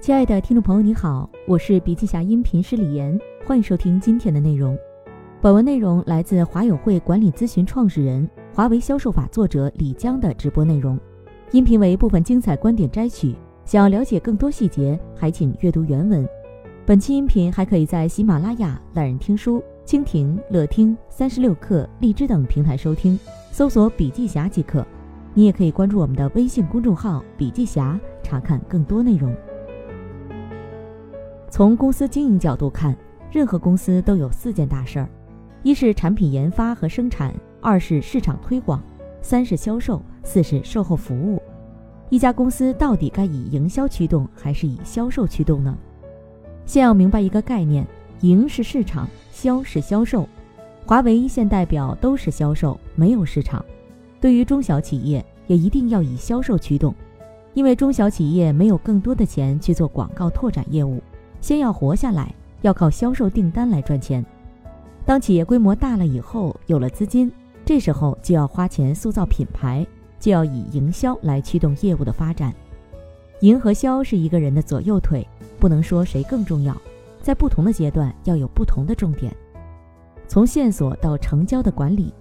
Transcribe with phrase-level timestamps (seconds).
[0.00, 4.74] 亲爱的听众朋友，你好，我是笔记侠音频师李岩，欢迎收听今天的内容。
[5.42, 10.98] 本文内容来自华友会管理咨询创始人、华为销售法作者李江的直播内容，
[11.50, 13.36] 音频为部分精彩观点摘取。
[13.66, 16.26] 想要了解更多细节，还请阅读原文。
[16.86, 23.20] 本期音频还可以在喜马拉雅、懒人听书、蜻蜓、乐听、三十六课、荔枝等平台收听，
[23.52, 24.82] 搜索“笔记侠”即可。
[25.34, 29.30] 你也可以关注我们的微信公众号“笔记侠”，查看更多内容。
[31.50, 32.96] 从公司经营角度看，
[33.28, 35.08] 任何公司都有四件大事儿：
[35.64, 38.80] 一是产品研发和生产，二是市场推广，
[39.20, 41.42] 三是销售，四是售后服务。
[42.08, 45.76] 一家公司到底该以营销驱动还是以销售驱动呢？
[46.66, 47.84] 先要明白一个概念：
[48.20, 50.28] 营是市场，销是销售。
[50.86, 53.64] 华为一线代表都是销售，没有市场。
[54.20, 56.94] 对于中小企业，也一定要以销售驱动，
[57.54, 61.02] 因为中小企业没有更多的钱去做广告拓展业务。
[61.40, 64.24] 先要活下来，要靠销售订单来赚钱。
[65.04, 67.30] 当企业规模大了以后，有了资金，
[67.64, 69.86] 这时候就要花钱塑造品牌，
[70.18, 72.54] 就要以营销来驱动业务的发展。
[73.40, 75.26] 营和销是一个人的左右腿，
[75.58, 76.76] 不能说谁更重要，
[77.22, 79.34] 在不同的阶段要有不同的重点。
[80.28, 82.12] 从线索到成交的管理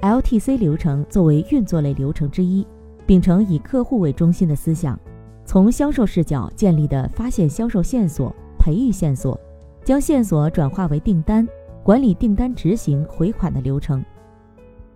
[0.00, 2.66] ，LTC 流程作为运作类流程之一，
[3.06, 4.98] 秉承以客户为中心的思想，
[5.44, 8.34] 从销售视角建立的发现销售线索。
[8.64, 9.38] 培育线索，
[9.84, 11.46] 将线索转化为订单，
[11.82, 14.02] 管理订单执行回款的流程。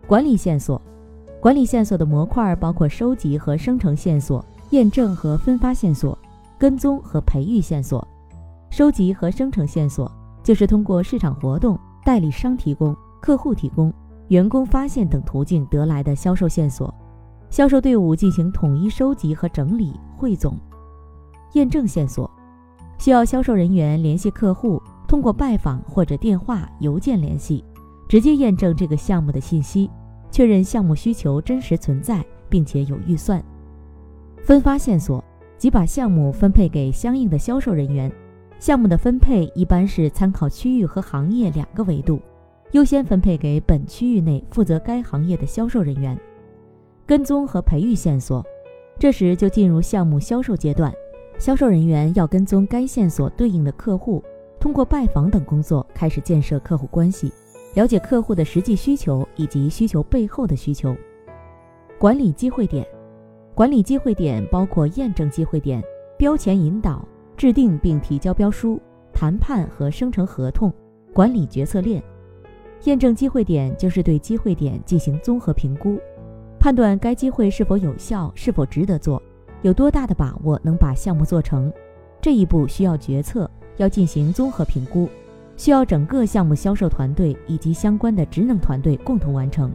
[0.06, 0.80] 管理线索，
[1.38, 6.18] 管理线索的模块包括收集和生成线索、验证和分发线索、
[6.58, 8.08] 跟踪和培育线索。
[8.70, 10.10] 收集和生成线索
[10.42, 13.92] 就是通过市场活动、代理商提供、客户提供、
[14.28, 16.94] 员工发现等途径得来的销售线索，
[17.50, 20.56] 销售队伍进行统一收集和整理汇总。
[21.52, 22.30] 验证线索。
[22.98, 27.64] 需要销售人员联系客户，通过拜访或者电话、邮件联系，
[28.08, 29.88] 直接验证这个项目的信息，
[30.30, 33.42] 确认项目需求真实存在，并且有预算。
[34.42, 35.22] 分发线索
[35.56, 38.10] 即把项目分配给相应的销售人员。
[38.58, 42.20] 项目的分配一般是参考区域和行业两个维度，
[42.72, 46.18] 优先分配给本区域内负责该行业的销售人员。
[47.06, 48.44] 跟踪和培育线索，
[48.98, 50.92] 这时就进入项目销售阶段。
[51.38, 54.22] 销售人员要跟踪该线索对应的客户，
[54.58, 57.32] 通过拜访等工作开始建设客户关系，
[57.74, 60.96] 了解客户的实际需求以及需求背后的需求。
[61.96, 62.84] 管理机会点，
[63.54, 65.80] 管理机会点包括验证机会点、
[66.16, 67.06] 标前引导、
[67.36, 68.80] 制定并提交标书、
[69.12, 70.72] 谈判和生成合同、
[71.14, 72.02] 管理决策链。
[72.84, 76.00] 验证机会点就是对机会点进行综合评估，
[76.58, 79.22] 判断该机会是否有效，是否值得做。
[79.62, 81.72] 有多大的把握能把项目做成？
[82.20, 85.08] 这一步需要决策，要进行综合评估，
[85.56, 89.72] 需要整个项目销售团队以及相关的职能团队共同完成。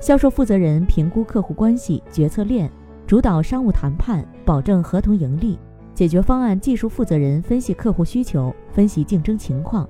[0.00, 2.70] 销售负责人评估客户关系决策链，
[3.06, 5.58] 主导商务谈判，保证合同盈利。
[5.94, 9.88] 解决方案技术负责人分析客户需求，分析竞争情况，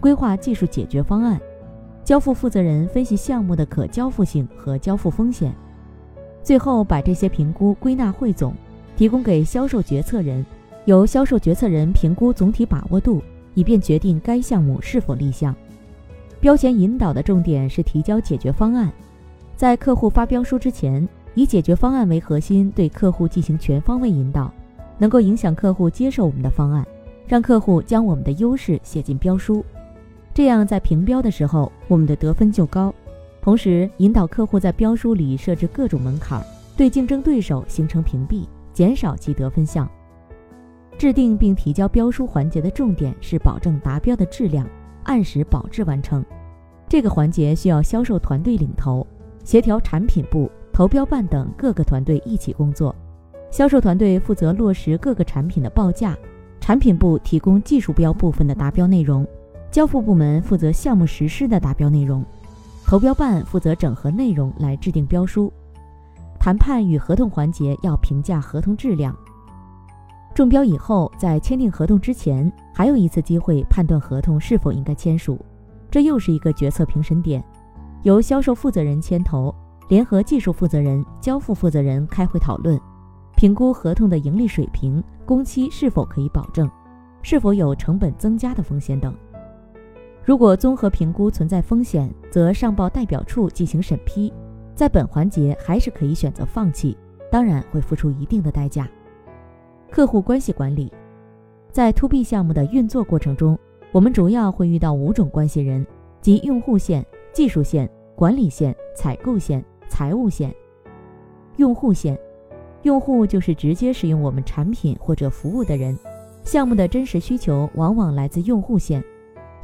[0.00, 1.40] 规划技术解决方案。
[2.02, 5.54] 交付负责人分析项目的可交付性和交付风险。
[6.44, 8.54] 最后把这些评估归纳汇总，
[8.96, 10.44] 提供给销售决策人，
[10.84, 13.22] 由销售决策人评估总体把握度，
[13.54, 15.56] 以便决定该项目是否立项。
[16.40, 18.92] 标前引导的重点是提交解决方案，
[19.56, 24.52] 在客户发标书之前，以解决方案为核心，对客户进行全方位引导，
[24.98, 26.86] 能够影响客户接受我们的方案，
[27.26, 29.64] 让客户将我们的优势写进标书，
[30.34, 32.94] 这样在评标的时候，我们的得分就高。
[33.44, 36.42] 同时，引导客户在标书里设置各种门槛，
[36.78, 39.86] 对竞争对手形成屏蔽，减少其得分项。
[40.96, 44.66] 制定并提交标书环节的重点是保证达标的质量，
[45.02, 46.24] 按时保质完成。
[46.88, 49.06] 这个环节需要销售团队领头，
[49.44, 52.96] 协调产品部、投标办等各个团队一起工作。
[53.50, 56.16] 销售团队负责落实各个产品的报价，
[56.62, 59.26] 产品部提供技术标部分的达标内容，
[59.70, 62.24] 交付部门负责项目实施的达标内容。
[62.86, 65.52] 投标办负责整合内容来制定标书，
[66.38, 69.16] 谈判与合同环节要评价合同质量。
[70.34, 75.38] 中标以后，在签订合同之前，还有一次机会判断合同是否应该签署，
[75.90, 77.42] 这又是一个决策评审点，
[78.02, 79.52] 由销售负责人牵头，
[79.88, 82.78] 联合技术负责人、交付负责人开会讨论，
[83.34, 86.70] 评估合同的盈利水平、工期是否可以保证，
[87.22, 89.14] 是否有成本增加的风险等。
[90.24, 94.32] 如果综合评估存在风险，则上报代表处进行审批。
[94.74, 96.96] 在本环节还是可以选择放弃，
[97.30, 98.88] 当然会付出一定的代价。
[99.90, 100.90] 客户关系管理，
[101.70, 103.58] 在 To B 项目的运作过程中，
[103.92, 105.86] 我们主要会遇到五种关系人，
[106.22, 110.52] 即用户线、技术线、管理线、采购线、财务线。
[111.58, 112.18] 用户线，
[112.82, 115.96] 用户就是直接使用我们产品或者服务的人，
[116.42, 119.04] 项目的真实需求往往来自用户线，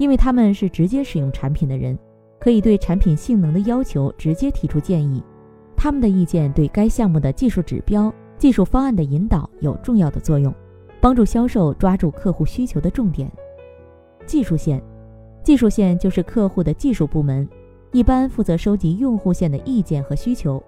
[0.01, 1.97] 因为他们是直接使用产品的人，
[2.39, 5.23] 可以对产品性能的要求直接提出建议，
[5.77, 10.53] 他们的意见对该项目的技术指标、技术方案的引导有重要的作用。
[11.03, 13.31] 帮助销售抓住客户需求的重点。
[14.25, 14.83] 技术线，
[15.43, 17.47] 技术线就是客户的技术部门，
[17.93, 20.63] 一般负责收集用户线的意见和需求，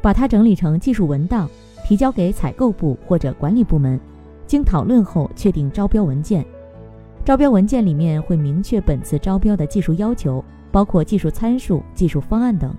[0.00, 1.46] 把它整理成技术文档，
[1.84, 4.00] 提交给采购部或者管理部门，
[4.46, 6.42] 经讨论后确定招标文件。
[7.28, 10.42] 招标文件里面会明确本次招标的技术要求，
[10.72, 12.74] 包括技术参数、技术方案等。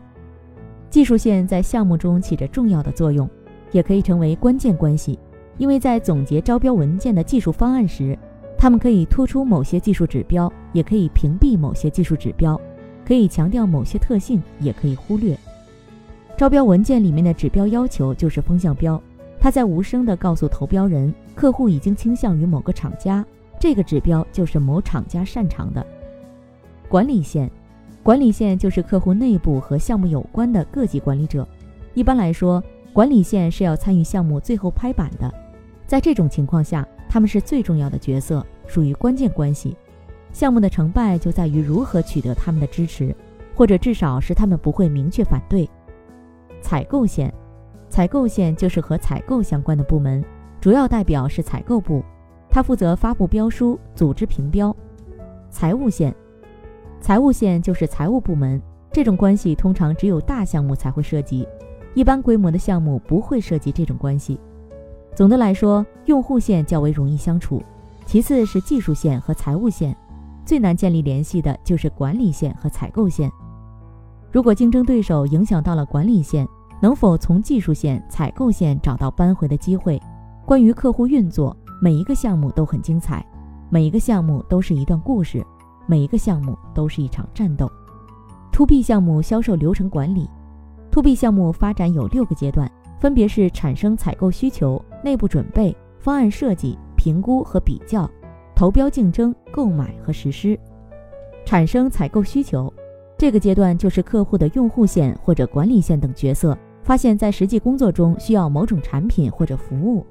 [0.89, 3.29] 技术线在项目中起着重要的作用，
[3.71, 5.19] 也可以成为关键关系。
[5.59, 8.17] 因为在总结招标文件的技术方案时，
[8.57, 12.59] 他们可以突出某些技术指标，也可以屏蔽某些技术指标，
[13.05, 15.37] 可以强调某些特性，也可以忽略。
[16.35, 18.99] 招标文件里面的指标要求就是风向标，
[19.39, 23.23] 它在无声地告诉投标人，客户已经倾向于某个厂家，
[23.59, 25.85] 这个指标就是某厂家擅长的。
[26.87, 27.51] 管理线，
[28.01, 31.47] 管理线就是客户内部和项目有关的各级管理者，
[31.93, 32.63] 一般来说，
[32.93, 35.31] 管理线是要参与项目最后拍板的。
[35.85, 39.75] 在这种情况下，他们是最重要的角色，属于关键关系。
[40.31, 43.15] 项目的成败就在于如何取得他们的支持，
[43.55, 45.69] 或者至少是他们不会明确反对。
[46.61, 47.33] 采购线，
[47.89, 50.23] 采购线就是和采购相关的部门，
[50.61, 52.03] 主要代表是采购部，
[52.49, 54.75] 他负责发布标书、组织评标。
[55.51, 56.13] 财务线，
[56.99, 58.61] 财务线就是财务部门，
[58.91, 61.47] 这种关系通常只有大项目才会涉及，
[61.93, 64.39] 一般规模的项目不会涉及这种关系。
[65.15, 67.61] 总的来说，用户线较为容易相处，
[68.05, 69.95] 其次是技术线和财务线，
[70.45, 73.31] 最难建立联系的就是管理线和采购线。
[74.31, 76.47] 如果竞争对手影响到了管理线，
[76.81, 79.99] 能否从技术线、采购线找到扳回的机会？
[80.45, 83.25] 关于客户运作，每一个项目都很精彩，
[83.69, 85.45] 每一个项目都是一段故事，
[85.87, 87.71] 每一个项目都是一场战斗。
[88.51, 90.29] To B 项目销售流程管理
[90.91, 92.69] ，To B 项目发展有六个阶段。
[92.99, 98.05] 分别是产生采购需求、内部准备、方案设计、评估和比较、
[98.53, 100.59] 投标竞争、购买和实施。
[101.45, 102.69] 产生采购需求，
[103.17, 110.05] 这个阶段就是客户的用户线或者管理线等角色发现，在实际工作中需要某种产品或者服务。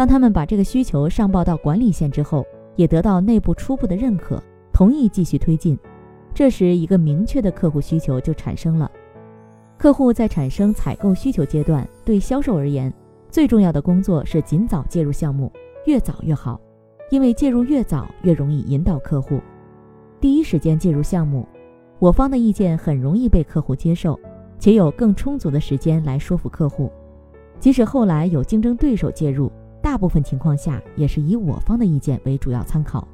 [0.00, 2.42] 当他们把这个需求上报到管理线之后，
[2.74, 4.42] 也得到内部初步的认可，
[4.72, 5.78] 同意继续推进。
[6.32, 8.90] 这时，一个明确的客户需求就产生了。
[9.76, 12.90] 客户在产生采购需求阶段，对销售而言，
[13.28, 15.52] 最重要的工作是尽早介入项目，
[15.84, 16.58] 越早越好，
[17.10, 19.38] 因为介入越早越容易引导客户。
[20.18, 21.46] 第一时间介入项目，
[21.98, 24.18] 我方的意见很容易被客户接受，
[24.58, 26.90] 且有更充足的时间来说服客户。
[27.58, 29.52] 即使后来有竞争对手介入，
[29.90, 33.08] 大部分情况下也是以我方的意见为主要参考。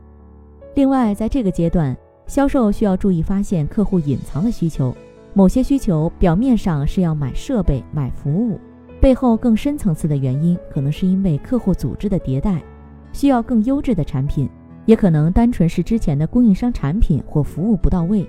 [0.74, 1.96] 另外，在这个阶段，
[2.26, 4.94] 销售需要注意发现客户隐藏的需求。
[5.32, 8.60] 某些需求表面上是要买设备、买服务，
[9.00, 12.62] 背后更深层次的原因可能是因为客户组织的迭代，
[13.10, 14.46] 需要更优质的产品，
[14.84, 18.28] 也可能单纯是之前的供应商产品或服务不到位。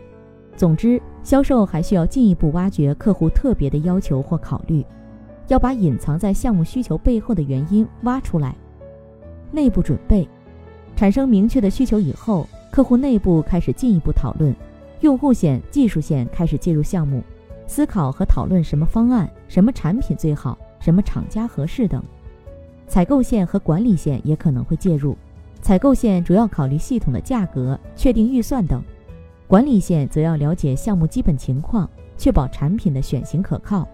[0.56, 4.86] 总之，销售还需要进一步挖掘客户特别的要求或考虑，
[5.48, 8.56] 要把隐藏在项目需求背后的原因挖出来。
[9.52, 10.28] 内部准备，
[10.96, 14.56] 产生明确的需求以后，客户内部开始进一步讨论。
[15.02, 17.24] 用户线、技术线开始介入项目，
[17.68, 22.04] 思考和讨论什么方案、什么产品最好、什么厂家合适等。
[22.88, 25.16] 采购线和管理线也可能会介入。
[25.62, 28.82] 采购线主要考虑系统的价格、确定预算等，
[29.48, 33.88] 管理线则要了解项目基本情况，确保产品的选型可靠。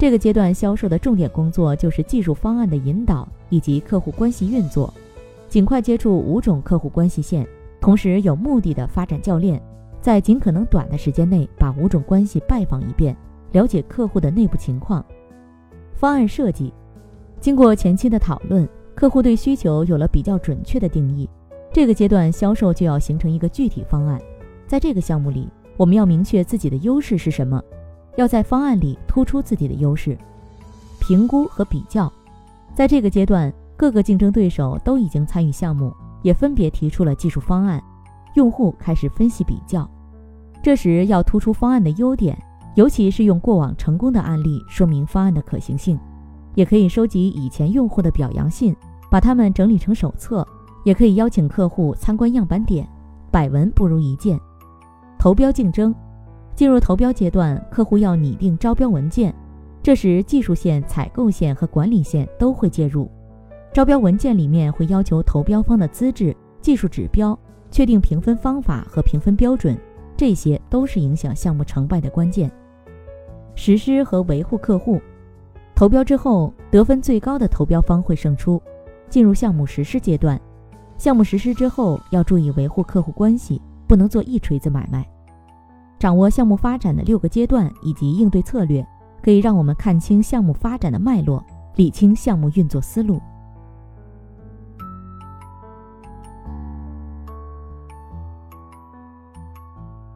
[0.00, 4.90] 这个阶段销售的重点工作就是技术方案的引导以及客户关系运作，
[5.46, 7.46] 尽快接触五种客户关系线，
[7.82, 9.60] 同时有目的的发展教练。
[10.00, 13.14] 在尽可能短的时间内把五种关系拜访一遍，
[13.52, 15.04] 了解客户的内部情况。
[15.92, 16.72] 方案设计，
[17.38, 21.28] 经过前期的讨论，客户对需求有了比较准确的定义。
[21.74, 24.18] 这个阶段，销售就要形成一个具体方案。
[24.66, 27.62] 在这个项目里，我们要明确自己的优势是什么，
[28.16, 30.16] 要在方案里突出自己的优势。
[30.98, 32.12] 评估和比较，
[32.74, 37.82] 在这个阶段，各个竞争对手都已经参与项目，也分别提出了技术方案。
[38.34, 39.88] 用户开始分析比较，
[40.62, 42.40] 这时要突出方案的优点，
[42.76, 45.98] 尤其是用过往成功的案例说明方案的可行性。
[46.54, 48.74] 也可以收集以前用户的表扬信，
[49.10, 50.46] 把它们整理成手册，
[50.84, 52.88] 也可以邀请客户参观样板点，
[53.30, 54.38] 百闻不如一见。
[55.16, 55.94] 投标竞争，
[56.60, 59.34] 进入投标阶段，客户要拟定招标文件，
[59.82, 63.10] 这时技术线、采购线和管理线都会介入。
[63.72, 67.34] 招标文件里面会要求投标方的资质、技术指标，
[67.70, 69.74] 确定评分方法和评分标准，
[70.18, 72.52] 这些都是影响项目成败的关键。
[73.54, 75.00] 实施和维护客户，
[75.74, 78.60] 投标之后得分最高的投标方会胜出，
[79.08, 80.38] 进入项目实施阶段。
[80.98, 85.10] 项目实施之后要注意维护客户关系，不能做一锤子买卖。
[86.00, 88.84] 掌握项目发展的六个阶段以及应对策略，
[89.22, 91.44] 可以让我们看清项目发展的脉络，
[91.76, 93.20] 理清项目运作思路。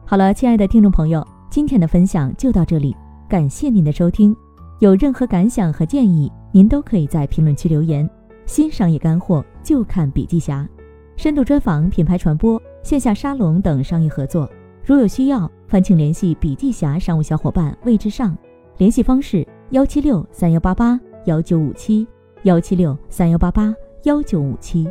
[0.07, 2.95] 好了，亲爱的听众朋友，今天的分享就到这里，
[3.29, 4.35] 感谢您的收听。
[4.79, 8.09] 有任何感想和建议，您都可以在评论区留言。
[8.47, 10.67] 新商业干货就看笔记侠，
[11.15, 14.49] 深度专访、品牌传播、线下沙龙等商业合作，
[14.83, 18.35] 如有需要，烦请联系笔记侠商务小伙伴魏志尚，
[18.77, 22.07] 联系方式：幺七六三幺八八幺九五七，
[22.43, 24.87] 幺七六三幺八八幺九五七。